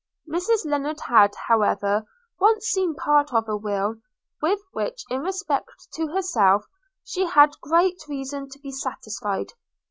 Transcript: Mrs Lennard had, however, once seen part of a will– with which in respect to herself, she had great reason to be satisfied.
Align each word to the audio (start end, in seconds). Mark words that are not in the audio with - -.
Mrs 0.27 0.65
Lennard 0.65 0.99
had, 1.01 1.35
however, 1.47 2.07
once 2.39 2.65
seen 2.65 2.95
part 2.95 3.31
of 3.31 3.47
a 3.47 3.55
will– 3.55 3.97
with 4.41 4.59
which 4.71 5.03
in 5.11 5.21
respect 5.21 5.69
to 5.93 6.07
herself, 6.07 6.65
she 7.03 7.27
had 7.27 7.59
great 7.61 8.01
reason 8.07 8.49
to 8.49 8.57
be 8.57 8.71
satisfied. 8.71 9.53